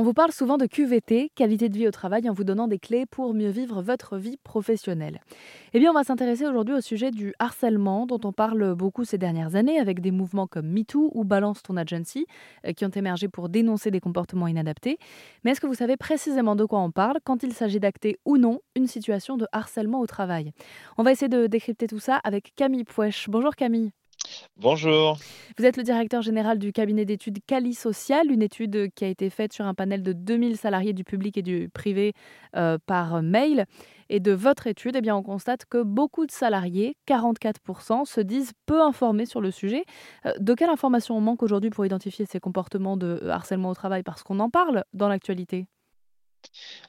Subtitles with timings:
[0.00, 2.78] On vous parle souvent de QVT, qualité de vie au travail, en vous donnant des
[2.78, 5.20] clés pour mieux vivre votre vie professionnelle.
[5.74, 9.18] Eh bien, on va s'intéresser aujourd'hui au sujet du harcèlement, dont on parle beaucoup ces
[9.18, 12.24] dernières années, avec des mouvements comme MeToo ou Balance ton Agency,
[12.66, 14.96] euh, qui ont émergé pour dénoncer des comportements inadaptés.
[15.44, 18.38] Mais est-ce que vous savez précisément de quoi on parle quand il s'agit d'acter ou
[18.38, 20.52] non une situation de harcèlement au travail?
[20.96, 23.28] On va essayer de décrypter tout ça avec Camille Pouèche.
[23.28, 23.90] Bonjour Camille.
[24.56, 25.18] Bonjour.
[25.58, 29.30] Vous êtes le directeur général du cabinet d'études Cali Social, une étude qui a été
[29.30, 32.12] faite sur un panel de 2000 salariés du public et du privé
[32.56, 33.66] euh, par mail.
[34.08, 38.52] Et de votre étude, eh bien, on constate que beaucoup de salariés, 44%, se disent
[38.66, 39.84] peu informés sur le sujet.
[40.26, 44.02] Euh, de quelle information on manque aujourd'hui pour identifier ces comportements de harcèlement au travail?
[44.02, 45.66] Parce qu'on en parle dans l'actualité.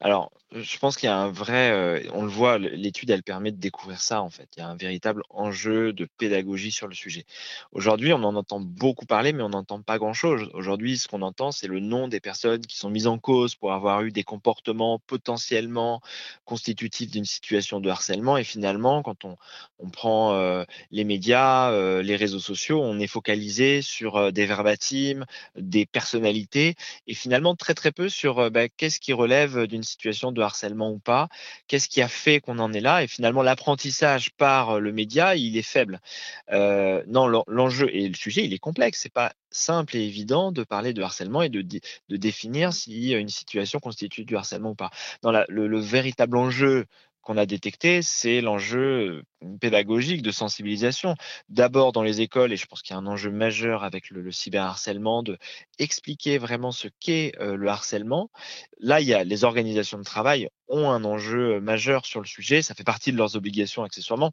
[0.00, 3.52] Alors, je pense qu'il y a un vrai, euh, on le voit, l'étude, elle permet
[3.52, 4.48] de découvrir ça, en fait.
[4.56, 7.26] Il y a un véritable enjeu de pédagogie sur le sujet.
[7.72, 10.48] Aujourd'hui, on en entend beaucoup parler, mais on n'entend pas grand-chose.
[10.54, 13.74] Aujourd'hui, ce qu'on entend, c'est le nom des personnes qui sont mises en cause pour
[13.74, 16.00] avoir eu des comportements potentiellement
[16.46, 18.38] constitutifs d'une situation de harcèlement.
[18.38, 19.36] Et finalement, quand on,
[19.92, 25.24] prend euh, les médias, euh, les réseaux sociaux, on est focalisé sur des verbatims,
[25.56, 26.74] des personnalités,
[27.06, 30.98] et finalement très très peu sur bah, qu'est-ce qui relève d'une situation de harcèlement ou
[30.98, 31.28] pas
[31.66, 33.02] Qu'est-ce qui a fait qu'on en est là?
[33.02, 36.00] Et finalement, l'apprentissage par le média, il est faible.
[36.50, 39.00] Non, l'enjeu et le sujet, il est complexe.
[39.02, 43.28] C'est pas simple et évident de parler de harcèlement et de, de définir si une
[43.28, 44.90] situation constitue du harcèlement ou pas.
[45.22, 46.86] Dans le, véritable enjeu
[47.28, 49.22] qu'on a détecté, c'est l'enjeu
[49.60, 51.14] pédagogique de sensibilisation.
[51.50, 54.32] D'abord dans les écoles, et je pense qu'il y a un enjeu majeur avec le,
[54.32, 55.36] cyberharcèlement, de
[55.78, 58.30] expliquer vraiment ce qu'est le harcèlement.
[58.80, 62.62] Là, il y a les organisations de travail ont un enjeu majeur sur le sujet.
[62.62, 64.32] Ça fait partie de leurs obligations accessoirement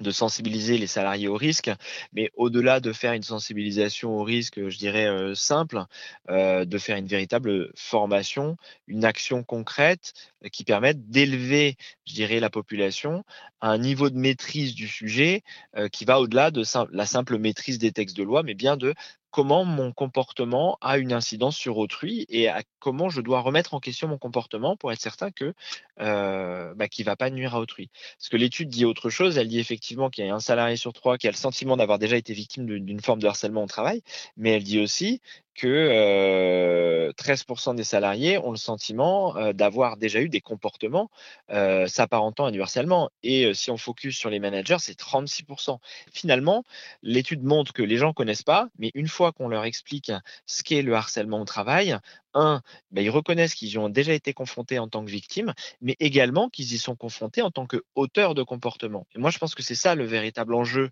[0.00, 1.70] de sensibiliser les salariés au risque,
[2.12, 5.84] mais au-delà de faire une sensibilisation au risque, je dirais euh, simple,
[6.28, 10.12] euh, de faire une véritable formation, une action concrète
[10.44, 13.24] euh, qui permette d'élever, je dirais, la population
[13.60, 15.42] à un niveau de maîtrise du sujet
[15.90, 18.94] qui va au-delà de la simple maîtrise des textes de loi, mais bien de
[19.36, 22.48] comment mon comportement a une incidence sur autrui et
[22.78, 25.52] comment je dois remettre en question mon comportement pour être certain que
[25.98, 27.90] bah, qu'il ne va pas nuire à autrui.
[28.16, 30.94] Parce que l'étude dit autre chose, elle dit effectivement qu'il y a un salarié sur
[30.94, 34.00] trois qui a le sentiment d'avoir déjà été victime d'une forme de harcèlement au travail,
[34.38, 35.20] mais elle dit aussi
[35.56, 41.10] que 13% des salariés ont le sentiment d'avoir déjà eu des comportements
[41.48, 43.10] s'apparentant à du harcèlement.
[43.22, 45.78] Et si on focus sur les managers, c'est 36%.
[46.12, 46.64] Finalement,
[47.02, 50.12] l'étude montre que les gens ne connaissent pas, mais une fois qu'on leur explique
[50.46, 51.96] ce qu'est le harcèlement au travail,
[52.34, 55.96] un, ben, ils reconnaissent qu'ils y ont déjà été confrontés en tant que victimes, mais
[56.00, 59.06] également qu'ils y sont confrontés en tant qu'auteurs de comportement.
[59.14, 60.90] Et moi, je pense que c'est ça le véritable enjeu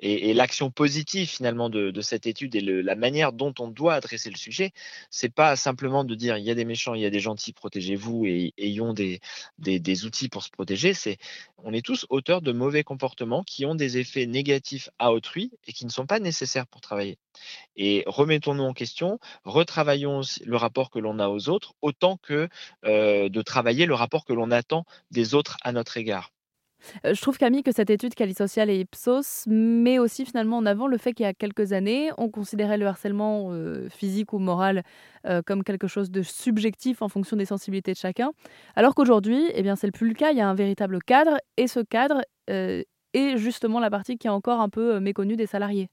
[0.00, 4.36] et, l'action positive finalement de, cette étude et la manière dont on doit adresser le
[4.36, 4.72] sujet,
[5.10, 7.52] c'est pas simplement de dire il y a des méchants, il y a des gentils,
[7.52, 9.20] protégez-vous et, ayons des,
[10.04, 10.94] outils pour se protéger.
[10.94, 11.18] C'est
[11.58, 15.72] on est tous auteurs de mauvais comportements qui ont des effets négatifs à autrui et
[15.72, 17.18] qui ne sont pas nécessaires pour travailler.
[17.76, 22.48] Et remettons-nous en question, retravaillons le rapport que l'on a aux autres autant que
[22.84, 26.30] euh, de travailler le rapport que l'on attend des autres à notre égard.
[27.04, 30.66] Euh, je trouve, Camille, que cette étude Cali Social et Ipsos met aussi finalement en
[30.66, 34.38] avant le fait qu'il y a quelques années, on considérait le harcèlement euh, physique ou
[34.38, 34.82] moral
[35.26, 38.32] euh, comme quelque chose de subjectif en fonction des sensibilités de chacun,
[38.76, 40.30] alors qu'aujourd'hui, eh bien, c'est plus le cas.
[40.30, 44.30] Il y a un véritable cadre, et ce cadre est justement la partie qui est
[44.30, 45.88] encore un peu méconnue des salariés.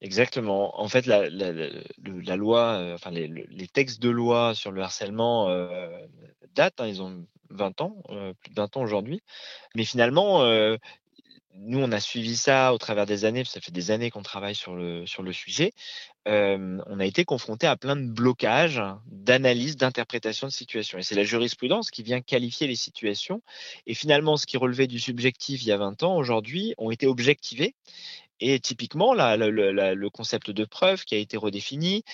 [0.00, 0.80] Exactement.
[0.80, 5.48] En fait, la, loi, enfin les, textes de loi sur le harcèlement
[6.54, 6.80] datent.
[6.80, 8.02] Hein, ils ont 20 ans,
[8.40, 9.22] plus de 20 ans aujourd'hui.
[9.74, 10.44] Mais finalement,
[11.58, 14.54] nous, on a suivi ça au travers des années, ça fait des années qu'on travaille
[14.54, 15.72] sur le, sur le sujet.
[16.26, 20.98] On a été confronté à plein de blocages, d'analyse, d'interprétation de situation.
[20.98, 23.42] Et c'est la jurisprudence qui vient qualifier les situations.
[23.86, 27.06] Et finalement, ce qui relevait du subjectif il y a 20 ans, aujourd'hui, ont été
[27.06, 27.74] objectivés.
[28.40, 32.04] Et typiquement, là, le, concept de preuve qui a été redéfini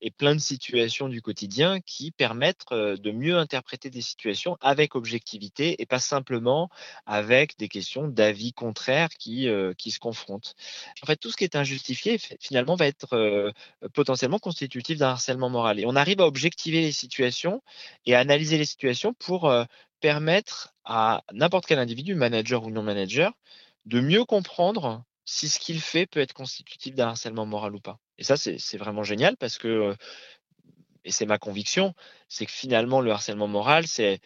[0.00, 5.80] et plein de situations du quotidien qui permettent de mieux interpréter des situations avec objectivité
[5.80, 6.70] et pas simplement
[7.06, 10.54] avec des questions d'avis contraires qui, qui se confrontent.
[11.02, 13.52] En fait, tout ce qui est injustifié, finalement, va être
[13.92, 15.80] potentiellement constitutif d'un harcèlement moral.
[15.80, 17.62] Et on arrive à objectiver les situations
[18.06, 19.52] et à analyser les situations pour
[20.00, 23.32] permettre à n'importe quel individu, manager ou non manager,
[23.86, 27.98] de mieux comprendre si ce qu'il fait peut être constitutif d'un harcèlement moral ou pas.
[28.20, 29.96] Et ça, c'est vraiment génial parce que,
[31.06, 31.94] et c'est ma conviction,
[32.28, 34.20] c'est que finalement, le harcèlement moral, c'est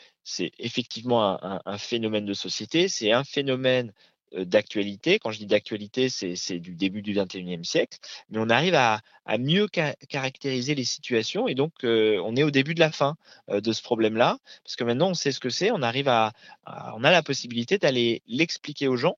[0.58, 3.92] effectivement un, phénomène de société, c'est un phénomène
[4.36, 5.20] d'actualité.
[5.20, 7.98] Quand je dis d'actualité, c'est du début du 21e siècle,
[8.30, 9.00] mais on arrive à,
[9.38, 13.14] mieux caractériser les situations et donc on est au début de la fin
[13.48, 16.32] de ce problème-là, parce que maintenant on sait ce que c'est, on arrive à
[16.66, 19.16] on a la possibilité d'aller l'expliquer aux gens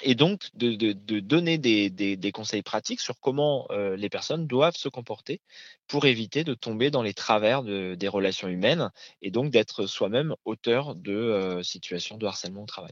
[0.00, 5.40] et donc de, donner des, conseils pratiques sur comment euh, les personnes doivent se comporter
[5.86, 8.90] pour éviter de tomber dans les travers des relations humaines
[9.20, 12.90] et donc d'être soi-même auteur de euh, situations de harcèlement au travail.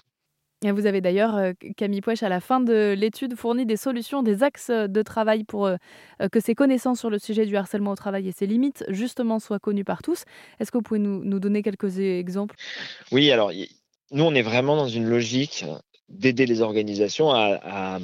[0.63, 4.23] Et vous avez d'ailleurs, euh, Camille Pouèche, à la fin de l'étude, fourni des solutions,
[4.23, 5.71] des axes de travail pour
[6.31, 9.59] que ces connaissances sur le sujet du harcèlement au travail et ses limites, justement, soient
[9.59, 10.25] connues par tous.
[10.59, 12.57] Est-ce que vous pouvez nous, nous donner quelques exemples?
[13.11, 13.53] Oui, alors
[14.13, 15.65] nous, on est vraiment dans une logique
[16.11, 17.99] d'aider les organisations à,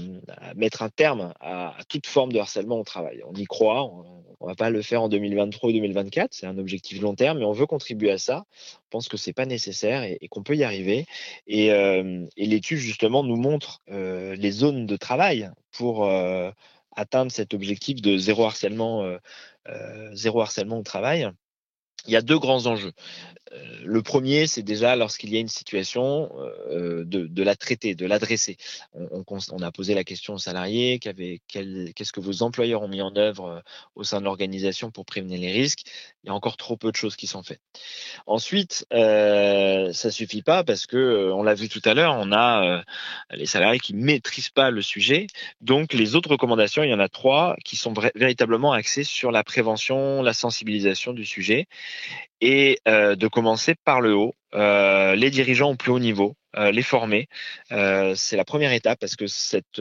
[0.54, 3.22] mettre un terme à, toute forme de harcèlement au travail.
[3.28, 6.58] On y croit, on ne va pas le faire en 2023 ou 2024, c'est un
[6.58, 8.44] objectif long terme, mais on veut contribuer à ça.
[8.86, 11.06] On pense que ce n'est pas nécessaire et, qu'on peut y arriver.
[11.46, 16.50] Et, euh, l'étude, justement, nous montre euh, les zones de travail pour euh,
[16.94, 19.04] atteindre cet objectif de zéro harcèlement,
[20.12, 21.28] zéro harcèlement au travail.
[22.06, 22.92] Il y a deux grands enjeux.
[23.52, 26.30] Euh, le premier, c'est déjà lorsqu'il y a une situation
[26.70, 28.56] euh, de, la traiter, de l'adresser.
[28.94, 33.46] On, a posé la question aux salariés qu'est-ce que vos employeurs ont mis en œuvre
[33.46, 33.60] euh,
[33.94, 35.82] au sein de l'organisation pour prévenir les risques.
[36.24, 37.60] Il y a encore trop peu de choses qui sont faites.
[38.26, 42.82] Ensuite, euh, ça suffit pas parce que on l'a vu tout à l'heure, on a
[43.30, 45.28] les salariés qui maîtrisent pas le sujet.
[45.60, 49.44] Donc, les autres recommandations, il y en a trois qui sont véritablement axées sur la
[49.44, 51.68] prévention, la sensibilisation du sujet
[52.40, 57.28] et de commencer par le haut, les dirigeants au plus haut niveau, les former.
[57.70, 59.80] c'est la première étape parce que cette,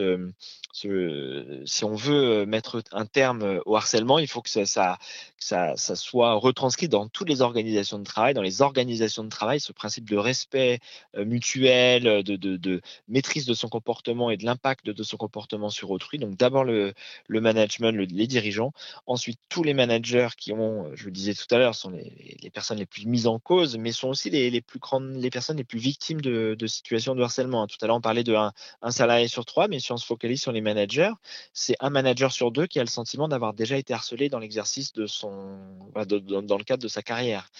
[0.72, 4.98] si on veut mettre un terme au harcèlement, il faut que ça,
[5.38, 9.72] ça, soit retranscrit dans toutes les organisations de travail, dans les organisations de travail, ce
[9.72, 10.80] principe de respect
[11.16, 16.18] mutuel, de, maîtrise de son comportement et de l'impact de son comportement sur autrui.
[16.18, 16.94] Donc d'abord le,
[17.28, 18.72] management, les dirigeants,
[19.06, 22.78] ensuite tous les managers qui ont, je le disais tout à l'heure, sont les, personnes
[22.78, 25.78] les plus mises en cause, mais sont aussi les, plus grandes, les personnes les plus
[25.78, 27.66] victimes de, situations de harcèlement.
[27.66, 30.40] Tout à l'heure on parlait de un salarié sur trois, mais si on se focalise
[30.40, 31.12] sur les managers,
[31.52, 34.92] c'est un manager sur deux qui a le sentiment d'avoir déjà été harcelé dans l'exercice
[34.92, 35.58] de son,
[35.94, 37.50] dans, le cadre de sa carrière.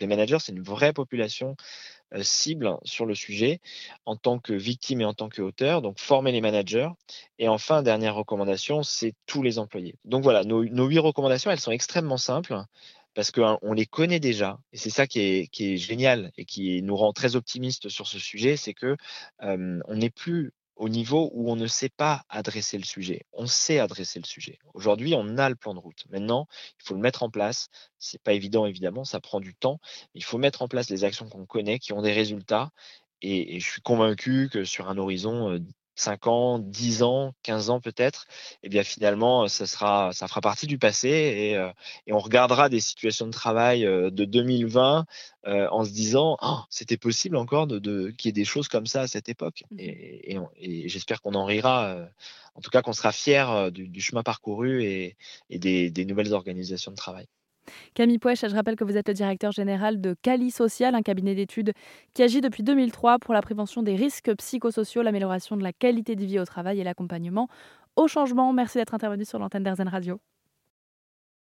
[0.00, 1.56] Les managers, c'est une vraie population
[2.14, 3.60] euh, cible sur le sujet
[4.04, 5.82] en tant que victime et en tant qu'auteur.
[5.82, 6.88] Donc former les managers.
[7.38, 9.96] Et enfin, dernière recommandation, c'est tous les employés.
[10.04, 12.56] Donc voilà, nos, huit recommandations, elles sont extrêmement simples
[13.16, 14.60] parce qu'on hein, les connaît déjà.
[14.72, 18.58] Et c'est ça qui est, génial et qui nous rend très optimistes sur ce sujet,
[18.58, 18.96] c'est que
[19.40, 23.22] on n'est plus au niveau où on ne sait pas adresser le sujet.
[23.32, 24.58] On sait adresser le sujet.
[24.74, 26.04] Aujourd'hui, on a le plan de route.
[26.10, 26.46] Maintenant,
[26.78, 27.68] il faut le mettre en place.
[27.98, 29.80] C'est pas évident, évidemment, ça prend du temps.
[30.12, 32.70] Il faut mettre en place les actions qu'on connaît, qui ont des résultats.
[33.22, 35.58] Et, je suis convaincu que sur un horizon
[35.96, 38.26] 5 ans, 10 ans, 15 ans peut-être,
[38.62, 41.70] eh bien finalement, ça, sera, ça fera partie du passé et, euh,
[42.06, 45.06] et on regardera des situations de travail euh, de 2020
[45.46, 48.68] euh, en se disant oh, c'était possible encore de, de qu'il y ait des choses
[48.68, 49.64] comme ça à cette époque.
[49.70, 51.96] Mmh et, et, j'espère qu'on en rira,
[52.54, 55.16] en tout cas qu'on sera fier du, du, chemin parcouru et,
[55.50, 57.26] des, des nouvelles organisations de travail.
[57.94, 61.34] Camille Pouèche, je rappelle que vous êtes le directeur général de Cali Social, un cabinet
[61.34, 61.72] d'études
[62.14, 66.24] qui agit depuis 2003 pour la prévention des risques psychosociaux, l'amélioration de la qualité de
[66.24, 67.48] vie au travail et l'accompagnement
[67.96, 68.52] au changement.
[68.52, 70.20] Merci d'être intervenu sur l'antenne d'Airzen Radio.